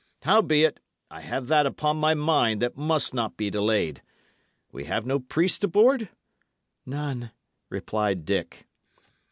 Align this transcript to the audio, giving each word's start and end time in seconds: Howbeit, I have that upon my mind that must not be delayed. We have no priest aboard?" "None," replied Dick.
Howbeit, 0.23 0.79
I 1.11 1.21
have 1.21 1.45
that 1.45 1.67
upon 1.67 1.97
my 1.97 2.15
mind 2.15 2.59
that 2.59 2.75
must 2.75 3.13
not 3.13 3.37
be 3.37 3.51
delayed. 3.51 4.01
We 4.71 4.85
have 4.85 5.05
no 5.05 5.19
priest 5.19 5.63
aboard?" 5.63 6.09
"None," 6.87 7.29
replied 7.69 8.25
Dick. 8.25 8.65